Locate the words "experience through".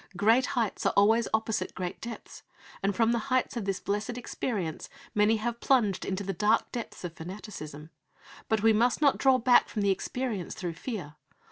9.91-10.73